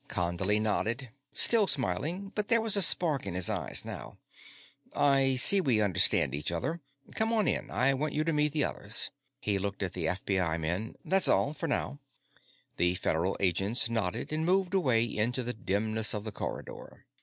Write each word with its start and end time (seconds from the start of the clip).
Condley 0.09 0.59
nodded, 0.59 1.11
still 1.31 1.67
smiling 1.67 2.31
but 2.33 2.47
there 2.47 2.59
was 2.59 2.75
a 2.75 2.81
spark 2.81 3.27
in 3.27 3.35
his 3.35 3.51
eyes 3.51 3.85
now. 3.85 4.17
"I 4.95 5.35
see 5.35 5.61
we 5.61 5.79
understand 5.79 6.33
each 6.33 6.51
other. 6.51 6.81
Come 7.13 7.31
on 7.31 7.47
in; 7.47 7.69
I 7.69 7.93
want 7.93 8.13
you 8.13 8.23
to 8.23 8.33
meet 8.33 8.51
the 8.53 8.63
others." 8.63 9.11
He 9.41 9.59
looked 9.59 9.83
at 9.83 9.93
the 9.93 10.07
FBI 10.07 10.59
men. 10.59 10.95
"That's 11.05 11.27
all. 11.27 11.53
For 11.53 11.67
now." 11.67 11.99
The 12.77 12.95
Federal 12.95 13.37
agents 13.39 13.91
nodded 13.91 14.33
and 14.33 14.43
moved 14.43 14.73
away 14.73 15.03
into 15.05 15.43
the 15.43 15.53
dimness 15.53 16.15
of 16.15 16.23
the 16.23 16.31
corridor. 16.31 17.05